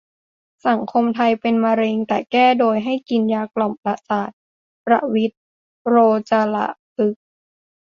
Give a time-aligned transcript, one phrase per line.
[0.67, 4.31] สังคมไทยเป็นมะเร็งแต่แก้โดยให้กินยากล่อมประสาท
[4.85, 5.37] ประวิตร
[5.87, 5.97] โร
[6.29, 6.57] จร
[6.93, 7.23] พฤกษ์